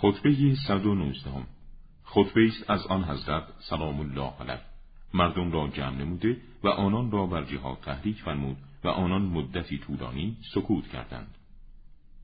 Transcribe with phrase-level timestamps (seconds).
[0.00, 1.30] خطبه 119
[2.04, 4.60] خطبه است از آن حضرت سلام الله علیه.
[5.14, 10.36] مردم را جمع نموده و آنان را بر جهاد تحریک فرمود و آنان مدتی طولانی
[10.54, 11.34] سکوت کردند.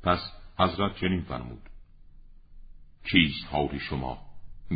[0.02, 0.18] پس
[0.58, 1.62] حضرت چنین فرمود.
[3.04, 4.18] کیست حال شما؟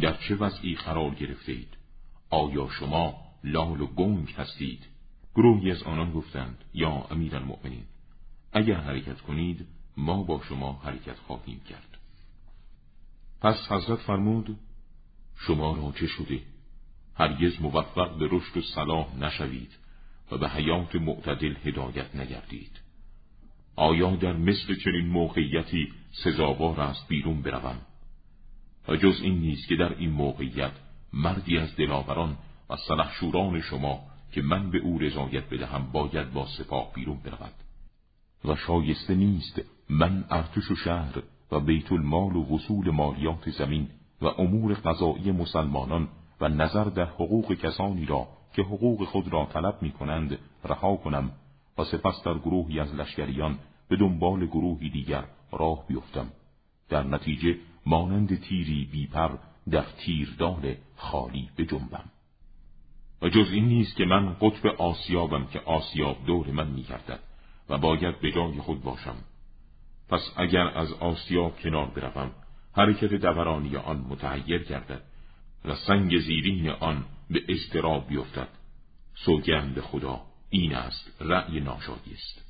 [0.02, 1.76] در چه وضعی قرار گرفته اید
[2.30, 4.86] آیا شما لال و گنگ هستید؟
[5.34, 7.84] گروهی از آنان گفتند یا امیر المؤمنین
[8.52, 11.87] اگر حرکت کنید ما با شما حرکت خواهیم کرد.
[13.40, 14.56] پس حضرت فرمود
[15.36, 16.42] شما را چه شده.
[17.14, 19.78] هرگز موفق به رشد و صلاح نشوید
[20.32, 22.80] و به حیات معتدل هدایت نگردید.
[23.76, 25.92] آیا در مثل چنین موقعیتی
[26.24, 27.80] سزاوار است بیرون بروم؟
[28.88, 30.72] و جز این نیست که در این موقعیت
[31.12, 32.38] مردی از دلاوران
[32.70, 34.00] و سلحشوران شما
[34.32, 37.54] که من به او رضایت بدهم باید با سپاه بیرون برود.
[38.44, 43.88] و شایسته نیست من ارتش و شهر و بیت المال و وصول مالیات زمین
[44.22, 46.08] و امور قضایی مسلمانان
[46.40, 51.30] و نظر در حقوق کسانی را که حقوق خود را طلب می کنند رها کنم
[51.78, 56.26] و سپس در گروهی از لشکریان به دنبال گروهی دیگر راه بیفتم.
[56.88, 59.30] در نتیجه مانند تیری بیپر
[59.70, 62.04] در تیردال خالی بجنبم.
[63.22, 67.20] و جز این نیست که من قطب آسیابم که آسیاب دور من میگردد
[67.68, 69.16] و باید به جای خود باشم.
[70.08, 72.30] پس اگر از آسیاب کنار بروم
[72.76, 75.02] حرکت دورانی آن متحیر گردد
[75.64, 78.48] و سنگ زیرین آن به اضطراب بیفتد
[79.14, 80.20] سوگند خدا
[80.50, 82.44] این است رأی ناشادی است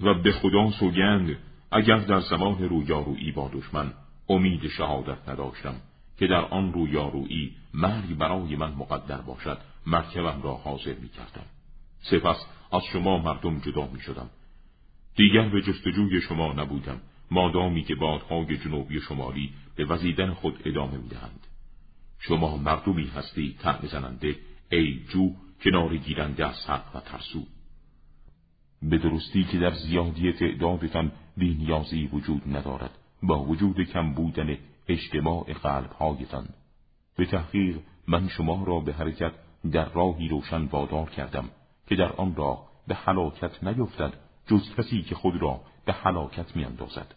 [0.00, 1.36] و به خدا سوگند
[1.72, 3.92] اگر در زمان رویارویی با دشمن
[4.28, 5.74] امید شهادت نداشتم
[6.18, 11.46] که در آن رویارویی مرگ برای من مقدر باشد مرکبم را حاضر می کردم.
[12.00, 12.36] سپس
[12.72, 14.30] از شما مردم جدا می شدم.
[15.16, 17.00] دیگر به جستجوی شما نبودم.
[17.30, 21.46] مادامی که بادهای جنوبی شمالی به وزیدن خود ادامه می دهند.
[22.18, 24.36] شما مردمی هستی تن زننده
[24.70, 25.30] ای جو
[25.64, 27.46] کنار گیرنده از حق و ترسو.
[28.82, 34.58] به درستی که در زیادی تعدادتان بینیازی وجود ندارد با وجود کم بودن
[34.88, 36.48] اجتماع قلبهایتان.
[37.16, 37.78] به تحقیق
[38.08, 39.32] من شما را به حرکت
[39.72, 41.48] در راهی روشن وادار کردم
[41.86, 44.12] که در آن راه به حلاکت نیفتد
[44.46, 47.14] جز کسی که خود را به حلاکت میاندازد.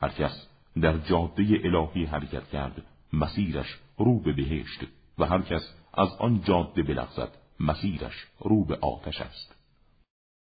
[0.00, 0.46] هر کس
[0.80, 2.82] در جاده الهی حرکت کرد
[3.12, 4.80] مسیرش رو به بهشت
[5.18, 9.55] و هر کس از آن جاده بلغزد مسیرش رو به آتش است.